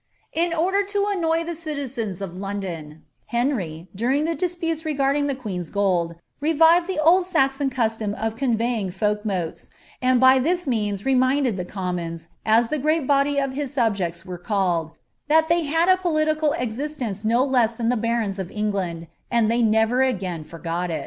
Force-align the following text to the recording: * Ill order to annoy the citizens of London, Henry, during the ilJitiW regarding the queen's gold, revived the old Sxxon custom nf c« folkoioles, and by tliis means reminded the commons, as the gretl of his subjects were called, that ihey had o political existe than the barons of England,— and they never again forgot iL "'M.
* 0.21 0.33
Ill 0.33 0.59
order 0.59 0.81
to 0.83 1.05
annoy 1.11 1.43
the 1.43 1.53
citizens 1.53 2.23
of 2.23 2.35
London, 2.35 3.03
Henry, 3.27 3.87
during 3.93 4.25
the 4.25 4.35
ilJitiW 4.35 4.83
regarding 4.83 5.27
the 5.27 5.35
queen's 5.35 5.69
gold, 5.69 6.15
revived 6.39 6.87
the 6.87 6.97
old 6.97 7.23
Sxxon 7.23 7.71
custom 7.71 8.15
nf 8.15 8.39
c« 8.39 8.99
folkoioles, 8.99 9.69
and 10.01 10.19
by 10.19 10.39
tliis 10.39 10.65
means 10.65 11.05
reminded 11.05 11.55
the 11.55 11.65
commons, 11.65 12.29
as 12.47 12.69
the 12.69 12.79
gretl 12.79 13.45
of 13.45 13.53
his 13.53 13.71
subjects 13.73 14.25
were 14.25 14.39
called, 14.39 14.89
that 15.27 15.49
ihey 15.49 15.67
had 15.69 15.87
o 15.87 15.97
political 15.97 16.53
existe 16.53 16.97
than 17.01 17.89
the 17.89 17.95
barons 18.01 18.39
of 18.39 18.49
England,— 18.49 19.05
and 19.29 19.51
they 19.51 19.61
never 19.61 20.01
again 20.01 20.43
forgot 20.43 20.89
iL 20.89 20.95
"'M. 20.97 20.99